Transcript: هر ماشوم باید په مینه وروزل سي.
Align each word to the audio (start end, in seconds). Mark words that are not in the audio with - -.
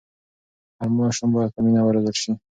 هر 0.79 0.89
ماشوم 0.97 1.29
باید 1.35 1.51
په 1.55 1.59
مینه 1.65 1.81
وروزل 1.83 2.15
سي. 2.21 2.31